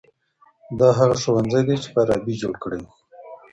[0.79, 2.85] دا هغه ښوونځی دی چي فارابي جوړ کړی و.